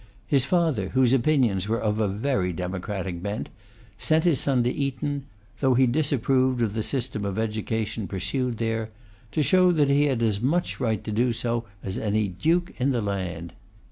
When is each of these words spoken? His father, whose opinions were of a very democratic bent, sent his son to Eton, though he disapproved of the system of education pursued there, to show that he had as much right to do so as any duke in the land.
His 0.25 0.45
father, 0.45 0.89
whose 0.95 1.13
opinions 1.13 1.67
were 1.67 1.79
of 1.79 1.99
a 1.99 2.07
very 2.07 2.53
democratic 2.53 3.21
bent, 3.21 3.49
sent 3.99 4.23
his 4.23 4.39
son 4.39 4.63
to 4.63 4.73
Eton, 4.73 5.25
though 5.59 5.75
he 5.75 5.85
disapproved 5.85 6.63
of 6.63 6.73
the 6.73 6.81
system 6.81 7.23
of 7.23 7.37
education 7.37 8.07
pursued 8.07 8.57
there, 8.57 8.89
to 9.31 9.43
show 9.43 9.71
that 9.71 9.91
he 9.91 10.05
had 10.05 10.23
as 10.23 10.41
much 10.41 10.79
right 10.79 11.03
to 11.03 11.11
do 11.11 11.33
so 11.33 11.65
as 11.83 11.99
any 11.99 12.27
duke 12.27 12.73
in 12.79 12.89
the 12.89 13.01
land. 13.03 13.53